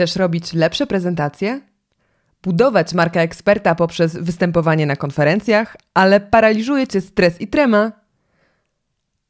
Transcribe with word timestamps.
Chcesz 0.00 0.16
robić 0.16 0.52
lepsze 0.52 0.86
prezentacje? 0.86 1.60
Budować 2.42 2.94
markę 2.94 3.20
eksperta 3.20 3.74
poprzez 3.74 4.16
występowanie 4.16 4.86
na 4.86 4.96
konferencjach, 4.96 5.76
ale 5.94 6.20
paraliżuje 6.20 6.86
cię 6.86 7.00
stres 7.00 7.40
i 7.40 7.48
trema? 7.48 7.92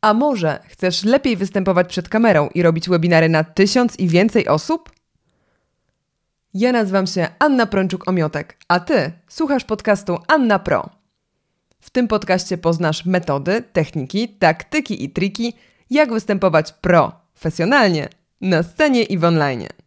A 0.01 0.15
może 0.15 0.61
chcesz 0.69 1.05
lepiej 1.05 1.37
występować 1.37 1.89
przed 1.89 2.09
kamerą 2.09 2.49
i 2.55 2.63
robić 2.63 2.89
webinary 2.89 3.29
na 3.29 3.45
tysiąc 3.45 3.99
i 3.99 4.09
więcej 4.09 4.49
osób? 4.49 4.91
Ja 6.55 6.73
nazywam 6.73 7.07
się 7.07 7.29
Anna 7.39 7.67
Prączuk-Omiotek, 7.67 8.45
a 8.69 8.81
ty 8.81 9.13
słuchasz 9.29 9.65
podcastu 9.65 10.19
Anna 10.29 10.59
Pro. 10.59 10.91
W 11.81 11.91
tym 11.91 12.09
podcaście 12.09 12.59
poznasz 12.59 13.05
metody, 13.05 13.63
techniki, 13.73 14.29
taktyki 14.29 15.05
i 15.05 15.11
triki, 15.11 15.53
jak 15.91 16.13
występować 16.13 16.73
profesjonalnie 16.73 18.09
na 18.41 18.63
scenie 18.63 19.03
i 19.03 19.19
w 19.19 19.25
online. 19.25 19.80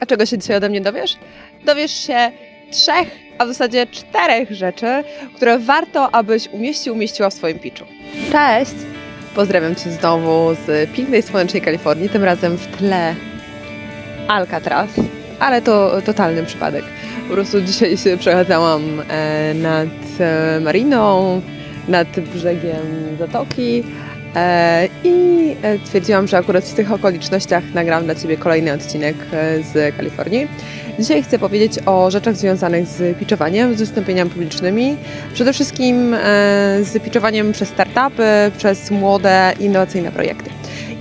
A 0.00 0.06
czego 0.06 0.26
się 0.26 0.38
dzisiaj 0.38 0.56
ode 0.56 0.68
mnie 0.68 0.80
dowiesz? 0.80 1.16
Dowiesz 1.64 2.06
się 2.06 2.30
trzech, 2.70 3.08
a 3.38 3.44
w 3.44 3.48
zasadzie 3.48 3.86
czterech 3.86 4.50
rzeczy, 4.50 5.04
które 5.36 5.58
warto, 5.58 6.14
abyś 6.14 6.48
umieścił, 6.48 6.94
umieściła 6.94 7.30
w 7.30 7.34
swoim 7.34 7.58
pitchu. 7.58 7.84
Cześć! 8.32 8.74
Pozdrawiam 9.34 9.74
Cię 9.74 9.90
znowu 9.90 10.54
z 10.66 10.90
pięknej, 10.90 11.22
słonecznej 11.22 11.62
Kalifornii, 11.62 12.08
tym 12.08 12.24
razem 12.24 12.56
w 12.56 12.66
tle 12.66 13.14
Alcatraz, 14.28 14.90
ale 15.38 15.62
to 15.62 16.02
totalny 16.02 16.42
przypadek. 16.42 16.84
Po 17.28 17.34
prostu 17.34 17.60
dzisiaj 17.60 17.96
się 17.96 18.16
przechadzałam 18.16 19.02
e, 19.08 19.54
nad 19.54 19.88
e, 20.20 20.60
mariną, 20.60 21.40
nad 21.88 22.20
brzegiem 22.20 23.16
zatoki 23.18 23.84
i 25.04 25.16
stwierdziłam, 25.84 26.28
że 26.28 26.38
akurat 26.38 26.64
w 26.64 26.74
tych 26.74 26.92
okolicznościach 26.92 27.64
nagram 27.74 28.04
dla 28.04 28.14
Ciebie 28.14 28.36
kolejny 28.36 28.72
odcinek 28.72 29.16
z 29.72 29.96
Kalifornii. 29.96 30.48
Dzisiaj 30.98 31.22
chcę 31.22 31.38
powiedzieć 31.38 31.72
o 31.86 32.10
rzeczach 32.10 32.36
związanych 32.36 32.86
z 32.86 33.18
pitchowaniem, 33.18 33.74
z 33.74 33.78
wystąpieniami 33.78 34.30
publicznymi, 34.30 34.96
przede 35.34 35.52
wszystkim 35.52 36.16
z 36.82 37.02
pitchowaniem 37.04 37.52
przez 37.52 37.68
startupy, 37.68 38.22
przez 38.58 38.90
młode, 38.90 39.52
innowacyjne 39.60 40.10
projekty. 40.12 40.50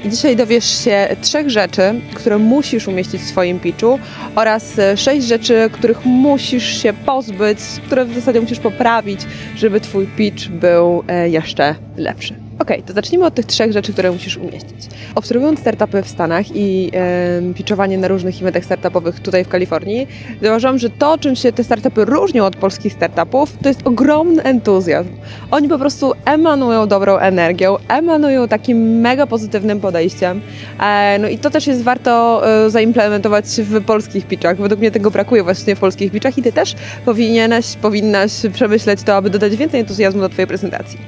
I 0.05 0.09
dzisiaj 0.09 0.35
dowiesz 0.35 0.83
się 0.83 1.07
trzech 1.21 1.49
rzeczy, 1.49 1.81
które 2.13 2.37
musisz 2.37 2.87
umieścić 2.87 3.21
w 3.21 3.25
swoim 3.25 3.59
pitchu 3.59 3.99
oraz 4.35 4.73
sześć 4.95 5.27
rzeczy, 5.27 5.69
których 5.71 6.05
musisz 6.05 6.81
się 6.83 6.93
pozbyć, 6.93 7.59
które 7.85 8.05
w 8.05 8.15
zasadzie 8.15 8.41
musisz 8.41 8.59
poprawić, 8.59 9.21
żeby 9.55 9.81
twój 9.81 10.07
pitch 10.07 10.47
był 10.47 11.03
e, 11.07 11.29
jeszcze 11.29 11.75
lepszy. 11.97 12.44
Ok, 12.59 12.69
to 12.85 12.93
zacznijmy 12.93 13.25
od 13.25 13.33
tych 13.33 13.45
trzech 13.45 13.71
rzeczy, 13.71 13.93
które 13.93 14.11
musisz 14.11 14.37
umieścić. 14.37 14.87
Obserwując 15.15 15.59
startupy 15.59 16.03
w 16.03 16.07
Stanach 16.07 16.55
i 16.55 16.91
e, 16.93 17.53
pitchowanie 17.53 17.97
na 17.97 18.07
różnych 18.07 18.41
eventach 18.41 18.65
startupowych 18.65 19.19
tutaj 19.19 19.45
w 19.45 19.47
Kalifornii, 19.47 20.07
zauważyłam, 20.41 20.77
że 20.77 20.89
to, 20.89 21.17
czym 21.17 21.35
się 21.35 21.51
te 21.51 21.63
startupy 21.63 22.05
różnią 22.05 22.45
od 22.45 22.55
polskich 22.55 22.93
startupów, 22.93 23.57
to 23.61 23.69
jest 23.69 23.87
ogromny 23.87 24.43
entuzjazm. 24.43 25.09
Oni 25.51 25.69
po 25.69 25.79
prostu 25.79 26.13
emanują 26.25 26.87
dobrą 26.87 27.17
energią, 27.17 27.77
emanują 27.87 28.47
takim 28.47 28.99
mega 28.99 29.27
pozytywnym 29.27 29.79
podejściem. 29.79 30.41
E, 30.79 31.19
no 31.19 31.27
i 31.27 31.37
to 31.37 31.49
też 31.49 31.67
jest 31.67 31.83
warto 31.83 32.41
e, 32.65 32.69
zaimplementować 32.69 33.45
w 33.45 33.83
polskich 33.83 34.27
pitchach. 34.27 34.57
Według 34.57 34.79
mnie 34.79 34.91
tego 34.91 35.11
brakuje 35.11 35.43
właśnie 35.43 35.75
w 35.75 35.79
polskich 35.79 36.11
pitchach 36.11 36.37
i 36.37 36.43
ty 36.43 36.51
też 36.51 36.75
powinieneś, 37.05 37.75
powinnaś 37.75 38.31
przemyśleć 38.53 39.03
to, 39.03 39.15
aby 39.15 39.29
dodać 39.29 39.55
więcej 39.55 39.79
entuzjazmu 39.79 40.21
do 40.21 40.29
twojej 40.29 40.47
prezentacji. 40.47 40.99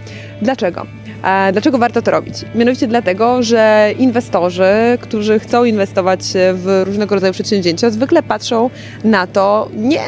Dlaczego? 0.41 0.85
Dlaczego 1.51 1.77
warto 1.77 2.01
to 2.01 2.11
robić? 2.11 2.35
Mianowicie 2.55 2.87
dlatego, 2.87 3.43
że 3.43 3.93
inwestorzy, 3.99 4.97
którzy 5.01 5.39
chcą 5.39 5.63
inwestować 5.63 6.21
w 6.53 6.83
różnego 6.85 7.15
rodzaju 7.15 7.33
przedsięwzięcia, 7.33 7.89
zwykle 7.89 8.23
patrzą 8.23 8.69
na 9.03 9.27
to 9.27 9.69
nie 9.75 10.01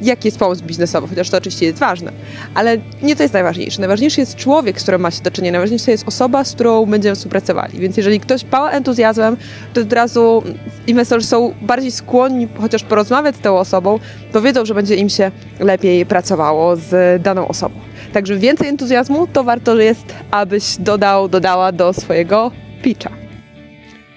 jaki 0.00 0.28
jest 0.28 0.38
pomysł 0.38 0.64
biznesowy, 0.64 1.08
chociaż 1.08 1.30
to 1.30 1.36
oczywiście 1.36 1.66
jest 1.66 1.78
ważne, 1.78 2.12
ale 2.54 2.78
nie 3.02 3.16
to 3.16 3.22
jest 3.22 3.34
najważniejsze. 3.34 3.80
Najważniejszy 3.80 4.20
jest 4.20 4.36
człowiek, 4.36 4.80
z 4.80 4.82
którym 4.82 5.00
ma 5.00 5.10
się 5.10 5.22
do 5.22 5.30
czynienia, 5.30 5.52
najważniejsza 5.52 5.90
jest 5.90 6.08
osoba, 6.08 6.44
z 6.44 6.52
którą 6.52 6.86
będziemy 6.86 7.16
współpracowali. 7.16 7.78
Więc 7.78 7.96
jeżeli 7.96 8.20
ktoś 8.20 8.44
pała 8.44 8.70
entuzjazmem, 8.70 9.36
to 9.74 9.80
od 9.80 9.92
razu 9.92 10.42
inwestorzy 10.86 11.26
są 11.26 11.54
bardziej 11.62 11.90
skłonni 11.90 12.48
chociaż 12.60 12.82
porozmawiać 12.82 13.36
z 13.36 13.40
tą 13.40 13.58
osobą, 13.58 13.98
to 14.32 14.42
wiedzą, 14.42 14.64
że 14.64 14.74
będzie 14.74 14.96
im 14.96 15.08
się 15.08 15.30
lepiej 15.60 16.06
pracowało 16.06 16.76
z 16.76 17.22
daną 17.22 17.48
osobą. 17.48 17.74
Także 18.16 18.36
więcej 18.36 18.68
entuzjazmu 18.68 19.26
to 19.26 19.44
warto 19.44 19.76
jest, 19.76 20.14
abyś 20.30 20.76
dodał, 20.78 21.28
dodała 21.28 21.72
do 21.72 21.92
swojego 21.92 22.50
pitcha. 22.82 23.10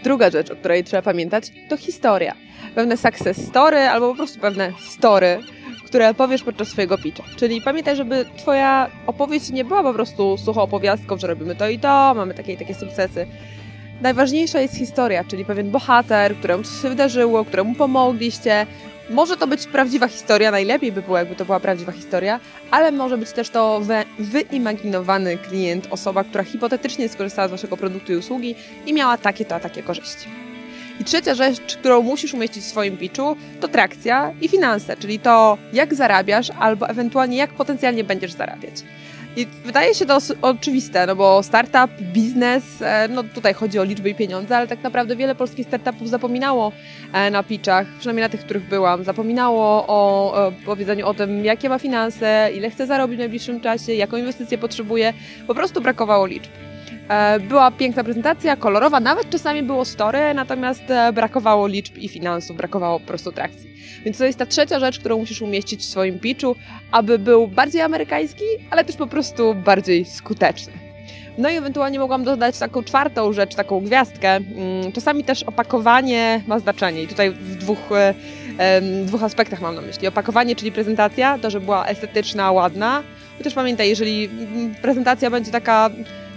Druga 0.04 0.30
rzecz, 0.30 0.52
o 0.52 0.56
której 0.56 0.84
trzeba 0.84 1.02
pamiętać, 1.02 1.52
to 1.70 1.78
historia. 1.78 2.36
Pewne 2.76 2.98
success 2.98 3.48
story 3.48 3.78
albo 3.78 4.09
po 4.09 4.16
prostu 4.16 4.40
pewne 4.40 4.72
story, 4.80 5.40
które 5.86 6.14
powiesz 6.14 6.44
podczas 6.44 6.68
swojego 6.68 6.98
pitcha. 6.98 7.24
Czyli 7.36 7.62
pamiętaj, 7.62 7.96
żeby 7.96 8.26
twoja 8.38 8.90
opowieść 9.08 9.50
nie 9.50 9.66
była 9.66 9.84
po 9.84 9.94
prostu 9.94 10.38
suchą 10.38 10.62
opowiastką, 10.62 11.18
że 11.18 11.28
robimy 11.28 11.56
to 11.56 11.70
i 11.70 11.80
to, 11.80 12.14
mamy 12.16 12.34
takie 12.34 12.54
i 12.54 12.58
takie 12.58 12.76
sukcesy. 12.76 13.28
Najważniejsza 14.02 14.59
jest 14.59 14.76
historia, 14.76 15.24
czyli 15.24 15.46
pewien 15.46 15.72
bohater, 15.72 16.36
któremu 16.36 16.64
coś 16.64 16.82
się 16.82 16.90
wydarzyło, 16.90 17.46
któremu 17.46 17.76
pomogliście, 17.76 18.66
może 19.09 19.38
to 19.38 19.47
być 19.47 19.68
prawdziwa 19.68 20.08
historia, 20.08 20.52
najlepiej 20.52 20.92
by 20.92 21.02
było, 21.02 21.18
jakby 21.18 21.36
to 21.36 21.46
była 21.46 21.59
prawdziwa 21.59 21.92
historia, 21.92 22.40
ale 22.72 22.92
może 22.92 23.18
być 23.18 23.31
też 23.31 23.50
to 23.50 23.80
wy 23.80 24.03
wyimaginowany 24.20 25.38
klient, 25.38 25.88
osoba, 25.90 26.24
która 26.24 26.44
hipotetycznie 26.44 27.09
skorzystała 27.09 27.47
z 27.47 27.52
Waszego 27.52 27.78
produktu 27.78 28.14
i 28.14 28.16
usługi 28.16 28.56
i 28.86 28.94
miała 28.94 29.18
takie 29.18 29.46
to, 29.46 29.56
a 29.56 29.59
takie 29.59 29.84
korzyści. 29.84 30.28
I 31.00 31.03
trzecia 31.03 31.36
rzecz, 31.36 31.78
którą 31.78 32.02
musisz 32.02 32.34
umieścić 32.34 32.64
w 32.64 32.68
swoim 32.68 32.97
pitchu, 32.97 33.36
to 33.62 33.68
trakcja 33.68 34.34
i 34.42 34.47
finanse, 34.47 34.97
czyli 34.97 35.20
to, 35.20 35.58
jak 35.74 35.94
zarabiasz, 35.94 36.52
albo 36.59 36.90
ewentualnie 36.90 37.38
jak 37.38 37.53
potencjalnie 37.53 38.03
będziesz 38.03 38.31
zarabiać. 38.31 38.74
I 39.35 39.47
wydaje 39.66 39.95
się 39.95 40.06
to 40.06 40.17
oczywiste, 40.41 41.07
no 41.07 41.16
bo 41.16 41.44
startup, 41.44 42.01
biznes, 42.01 42.81
e, 42.81 43.07
no 43.07 43.23
tutaj 43.23 43.53
chodzi 43.53 43.79
o 43.79 43.84
liczby 43.84 44.09
i 44.09 44.16
pieniądze, 44.16 44.57
ale 44.57 44.67
tak 44.67 44.84
naprawdę 44.84 45.16
wiele 45.16 45.35
polskich 45.35 45.67
startupów 45.67 46.09
zapominało 46.09 46.72
e, 47.13 47.31
na 47.31 47.44
pitchach, 47.44 47.88
przynajmniej 48.00 48.23
na 48.23 48.29
tych, 48.29 48.40
których 48.41 48.69
byłam, 48.69 49.03
zapominało 49.03 49.88
o 49.88 50.51
powiedzeniu 50.66 51.07
o 51.07 51.13
tym, 51.13 51.45
jakie 51.45 51.69
ma 51.69 51.79
finanse, 51.79 52.50
ile 52.56 52.69
chce 52.69 52.88
zarobić 52.88 53.17
w 53.17 53.19
najbliższym 53.19 53.62
czasie, 53.62 53.94
jaką 53.94 54.17
inwestycję 54.17 54.57
potrzebuje, 54.57 55.13
po 55.47 55.56
prostu 55.56 55.81
brakowało 55.81 56.25
liczb. 56.25 56.51
E, 57.10 57.40
była 57.40 57.72
piękna 57.72 58.04
prezentacja, 58.04 58.56
kolorowa, 58.56 59.00
nawet 59.00 59.30
czasami 59.30 59.64
było 59.64 59.86
story, 59.86 60.34
natomiast 60.34 60.84
brakowało 61.14 61.68
liczb 61.68 61.98
i 61.98 62.10
finansów, 62.10 62.58
brakowało 62.58 63.00
po 63.00 63.08
prostu 63.08 63.32
trakcji. 63.32 63.70
Więc 64.06 64.18
to 64.18 64.26
jest 64.26 64.40
ta 64.40 64.46
trzecia 64.46 64.80
rzecz, 64.80 65.00
którą 65.00 65.18
musisz 65.18 65.42
umieścić 65.42 65.82
w 65.82 65.86
swoim 65.86 66.20
pitchu, 66.20 66.56
aby 66.92 67.20
był 67.20 67.48
bardziej 67.48 67.82
amerykański, 67.82 68.44
ale 68.72 68.86
też 68.86 68.96
po 68.96 69.08
prostu 69.08 69.56
bardziej 69.56 70.06
skuteczny. 70.06 70.74
No 71.38 71.50
i 71.50 71.56
ewentualnie 71.56 72.00
mogłam 72.00 72.24
dodać 72.24 72.60
taką 72.60 72.84
czwartą 72.84 73.34
rzecz, 73.34 73.56
taką 73.56 73.80
gwiazdkę. 73.80 74.36
Mm, 74.36 74.92
czasami 74.94 75.24
też 75.24 75.44
opakowanie 75.44 76.42
ma 76.48 76.60
znaczenie 76.60 77.04
i 77.04 77.08
tutaj 77.08 77.32
w 77.32 77.56
dwóch, 77.56 77.90
w 78.82 79.06
dwóch 79.06 79.24
aspektach 79.24 79.62
mam 79.62 79.76
na 79.76 79.82
myśli. 79.82 80.08
Opakowanie, 80.08 80.56
czyli 80.56 80.72
prezentacja, 80.72 81.38
to, 81.38 81.50
że 81.50 81.60
była 81.62 81.86
estetyczna, 81.86 82.52
ładna. 82.52 83.04
Chociaż 83.38 83.54
pamiętaj, 83.54 83.90
jeżeli 83.90 84.26
mm, 84.26 84.76
prezentacja 84.76 85.30
będzie 85.30 85.52
taka 85.52 85.90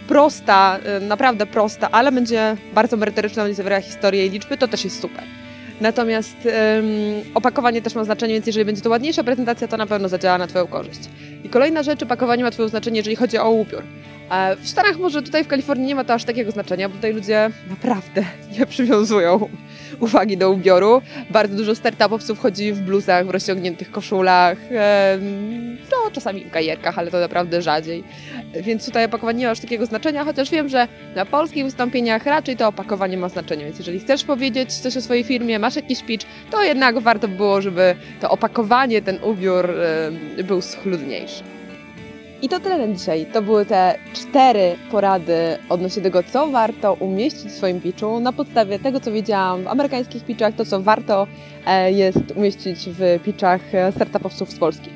prosta, 0.09 0.79
naprawdę 1.01 1.47
prosta, 1.47 1.89
ale 1.91 2.13
będzie 2.13 2.57
bardzo 2.75 2.97
merytoryczna, 2.97 3.43
będzie 3.43 3.57
zawierała 3.57 3.83
historię 3.83 4.27
i 4.27 4.31
liczby, 4.31 4.57
to 4.57 4.69
też 4.69 4.85
jest 4.85 5.01
super. 5.01 5.25
Natomiast 5.81 6.37
opakowanie 7.35 7.83
też 7.83 7.95
ma 7.95 8.05
znaczenie, 8.05 8.35
więc 8.35 8.47
jeżeli 8.47 8.65
będzie 8.65 8.83
to 8.83 8.91
ładniejsza 8.91 9.25
prezentacja, 9.25 9.69
to 9.69 9.77
na 9.77 9.87
pewno 9.87 10.09
zadziała 10.09 10.39
na 10.39 10.47
Twoją 10.47 10.67
korzyść. 10.67 11.01
I 11.45 11.49
kolejna 11.49 11.83
rzecz, 11.83 12.03
opakowanie 12.03 12.45
ma 12.45 12.51
Twoje 12.51 12.69
znaczenie, 12.69 12.97
jeżeli 12.97 13.17
chodzi 13.17 13.39
o 13.39 13.51
upiór. 13.51 13.83
W 14.59 14.69
Stanach 14.69 14.99
może 14.99 15.22
tutaj 15.22 15.44
w 15.44 15.49
Kalifornii 15.49 15.87
nie 15.87 15.94
ma 15.94 16.05
to 16.05 16.15
aż 16.15 16.25
takiego 16.25 16.50
znaczenia, 16.50 16.88
bo 16.88 16.94
tutaj 16.94 17.12
ludzie 17.12 17.50
naprawdę 17.71 18.25
nie 18.59 18.66
przywiązują 18.66 19.49
uwagi 20.00 20.37
do 20.37 20.50
ubioru. 20.50 21.03
Bardzo 21.31 21.56
dużo 21.56 21.74
startupowców 21.74 22.39
chodzi 22.39 22.72
w 22.72 22.80
bluzach, 22.80 23.27
w 23.27 23.30
rozciągniętych 23.30 23.91
koszulach, 23.91 24.59
no 25.91 26.10
czasami 26.10 26.45
w 26.45 26.51
gajerkach, 26.51 26.98
ale 26.98 27.10
to 27.10 27.21
naprawdę 27.21 27.63
rzadziej. 27.63 28.04
Więc 28.63 28.86
tutaj 28.86 29.04
opakowanie 29.04 29.39
nie 29.39 29.47
ma 29.47 29.51
aż 29.51 29.60
takiego 29.60 29.86
znaczenia, 29.86 30.24
chociaż 30.24 30.51
wiem, 30.51 30.69
że 30.69 30.89
na 31.15 31.27
polskich 31.27 31.65
wystąpieniach 31.65 32.27
raczej 32.27 32.57
to 32.57 32.69
opakowanie 32.69 33.16
ma 33.16 33.28
znaczenie, 33.28 33.65
więc 33.65 33.78
jeżeli 33.78 34.01
chcesz 34.01 34.24
powiedzieć 34.24 34.74
coś 34.74 34.97
o 34.97 35.01
swojej 35.01 35.24
firmie, 35.24 35.59
masz 35.59 35.77
jakiś 35.77 36.03
pitch, 36.03 36.27
to 36.51 36.63
jednak 36.63 36.98
warto 36.98 37.28
było, 37.28 37.60
żeby 37.60 37.95
to 38.21 38.30
opakowanie, 38.30 39.03
ten 39.03 39.19
ubiór 39.24 39.74
był 40.45 40.63
schludniejszy. 40.63 41.42
I 42.42 42.48
to 42.48 42.60
tyle 42.60 42.86
na 42.86 42.94
dzisiaj. 42.94 43.27
To 43.33 43.42
były 43.42 43.66
te 43.66 43.98
cztery 44.12 44.77
porady 44.91 45.59
odnośnie 45.68 46.03
tego, 46.03 46.22
co 46.22 46.47
warto 46.47 46.94
umieścić 46.94 47.44
w 47.44 47.56
swoim 47.56 47.80
pitchu 47.80 48.21
na 48.21 48.33
podstawie 48.33 48.78
tego, 48.78 49.00
co 49.00 49.12
wiedziałam 49.12 49.65
w 49.65 49.68
amerykańskich 49.68 50.24
pitchach, 50.24 50.54
to 50.54 50.65
co 50.65 50.80
warto 50.80 51.27
e, 51.66 51.92
jest 51.92 52.18
umieścić 52.36 52.89
w 52.89 53.21
pitchach 53.24 53.60
startupowców 53.94 54.50
z 54.50 54.59
Polski. 54.59 54.91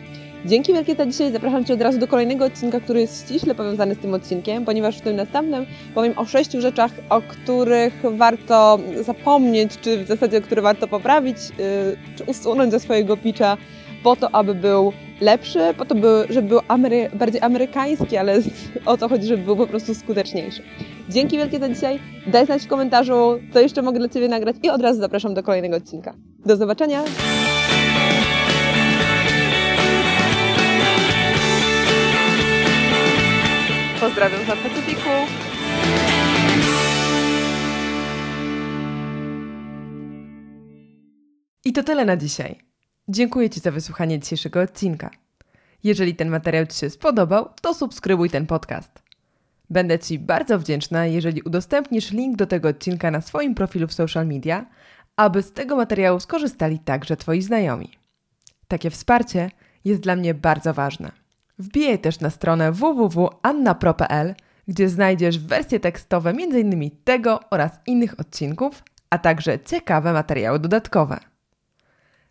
Dzięki 0.44 0.72
wielkie 0.72 0.94
za 0.94 1.06
dzisiaj. 1.06 1.32
Zapraszam 1.32 1.64
Cię 1.64 1.74
od 1.74 1.82
razu 1.82 1.98
do 1.98 2.08
kolejnego 2.08 2.44
odcinka, 2.44 2.80
który 2.80 3.00
jest 3.00 3.24
ściśle 3.24 3.54
powiązany 3.54 3.94
z 3.94 3.98
tym 3.98 4.14
odcinkiem, 4.14 4.64
ponieważ 4.64 4.98
w 4.98 5.00
tym 5.00 5.16
następnym 5.16 5.66
powiem 5.94 6.18
o 6.18 6.24
sześciu 6.24 6.60
rzeczach, 6.60 6.90
o 7.08 7.22
których 7.22 8.02
warto 8.16 8.78
zapomnieć, 9.00 9.70
czy 9.80 10.04
w 10.04 10.06
zasadzie, 10.06 10.40
które 10.40 10.62
warto 10.62 10.88
poprawić, 10.88 11.36
yy, 11.38 11.96
czy 12.16 12.24
usunąć 12.24 12.70
ze 12.70 12.80
swojego 12.80 13.16
pitcha 13.16 13.56
po 14.02 14.16
to, 14.16 14.34
aby 14.34 14.54
był 14.54 14.92
lepszy, 15.20 15.58
po 15.78 15.84
to, 15.84 15.94
by, 15.94 16.26
żeby 16.30 16.48
był 16.48 16.60
amery 16.68 17.10
bardziej 17.14 17.40
amerykański, 17.40 18.16
ale 18.16 18.42
o 18.86 18.96
to 18.96 19.08
chodzi, 19.08 19.26
żeby 19.26 19.42
był 19.44 19.56
po 19.56 19.66
prostu 19.66 19.94
skuteczniejszy. 19.94 20.62
Dzięki 21.08 21.36
wielkie 21.36 21.58
za 21.58 21.68
dzisiaj. 21.68 22.00
Daj 22.26 22.46
znać 22.46 22.62
w 22.62 22.68
komentarzu, 22.68 23.38
co 23.52 23.60
jeszcze 23.60 23.82
mogę 23.82 23.98
dla 23.98 24.08
Ciebie 24.08 24.28
nagrać 24.28 24.56
i 24.62 24.70
od 24.70 24.80
razu 24.80 25.00
zapraszam 25.00 25.34
do 25.34 25.42
kolejnego 25.42 25.76
odcinka. 25.76 26.14
Do 26.46 26.56
zobaczenia! 26.56 27.04
Pozdrawiam 34.00 34.40
z 34.44 34.46
Pacyfiku. 34.46 35.10
I 41.64 41.72
to 41.72 41.82
tyle 41.82 42.04
na 42.04 42.16
dzisiaj. 42.16 42.75
Dziękuję 43.08 43.50
Ci 43.50 43.60
za 43.60 43.70
wysłuchanie 43.70 44.18
dzisiejszego 44.18 44.60
odcinka. 44.60 45.10
Jeżeli 45.84 46.14
ten 46.14 46.28
materiał 46.28 46.66
Ci 46.66 46.78
się 46.78 46.90
spodobał, 46.90 47.48
to 47.62 47.74
subskrybuj 47.74 48.30
ten 48.30 48.46
podcast. 48.46 49.02
Będę 49.70 49.98
Ci 49.98 50.18
bardzo 50.18 50.58
wdzięczna, 50.58 51.06
jeżeli 51.06 51.42
udostępnisz 51.42 52.10
link 52.10 52.36
do 52.36 52.46
tego 52.46 52.68
odcinka 52.68 53.10
na 53.10 53.20
swoim 53.20 53.54
profilu 53.54 53.86
w 53.86 53.92
social 53.92 54.26
media, 54.26 54.66
aby 55.16 55.42
z 55.42 55.52
tego 55.52 55.76
materiału 55.76 56.20
skorzystali 56.20 56.78
także 56.78 57.16
Twoi 57.16 57.42
znajomi. 57.42 57.90
Takie 58.68 58.90
wsparcie 58.90 59.50
jest 59.84 60.00
dla 60.00 60.16
mnie 60.16 60.34
bardzo 60.34 60.74
ważne. 60.74 61.12
Wbijaj 61.58 61.98
też 61.98 62.20
na 62.20 62.30
stronę 62.30 62.72
www.annapro.pl, 62.72 64.34
gdzie 64.68 64.88
znajdziesz 64.88 65.38
wersje 65.38 65.80
tekstowe 65.80 66.30
m.in. 66.30 66.90
tego 67.04 67.40
oraz 67.50 67.72
innych 67.86 68.20
odcinków, 68.20 68.82
a 69.10 69.18
także 69.18 69.58
ciekawe 69.58 70.12
materiały 70.12 70.58
dodatkowe. 70.58 71.35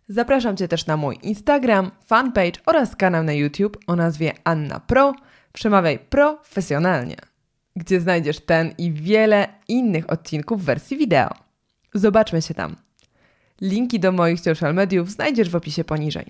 Zapraszam 0.08 0.56
Cię 0.56 0.68
też 0.68 0.86
na 0.86 0.96
mój 0.96 1.18
Instagram, 1.22 1.90
fanpage 2.04 2.60
oraz 2.66 2.96
kanał 2.96 3.24
na 3.24 3.32
YouTube 3.32 3.78
o 3.86 3.96
nazwie 3.96 4.32
Anna 4.44 4.80
Pro. 4.80 5.14
Przemawiaj 5.52 5.98
profesjonalnie, 5.98 7.16
gdzie 7.76 8.00
znajdziesz 8.00 8.40
ten 8.40 8.74
i 8.78 8.92
wiele 8.92 9.48
innych 9.68 10.10
odcinków 10.10 10.62
w 10.62 10.64
wersji 10.64 10.96
wideo. 10.96 11.30
Zobaczmy 11.94 12.42
się 12.42 12.54
tam. 12.54 12.76
Linki 13.60 14.00
do 14.00 14.12
moich 14.12 14.40
social 14.40 14.74
mediów 14.74 15.10
znajdziesz 15.10 15.50
w 15.50 15.56
opisie 15.56 15.84
poniżej. 15.84 16.26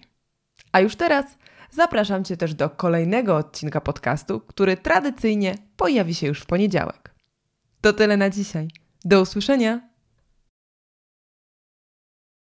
A 0.73 0.81
już 0.81 0.97
teraz 0.97 1.25
zapraszam 1.71 2.25
Cię 2.25 2.37
też 2.37 2.55
do 2.55 2.71
kolejnego 2.71 3.37
odcinka 3.37 3.81
podcastu, 3.81 4.41
który 4.41 4.77
tradycyjnie 4.77 5.55
pojawi 5.77 6.15
się 6.15 6.27
już 6.27 6.41
w 6.41 6.47
poniedziałek. 6.47 7.15
To 7.81 7.93
tyle 7.93 8.17
na 8.17 8.31
dzisiaj. 8.31 8.69
Do 9.05 9.21
usłyszenia! 9.21 9.96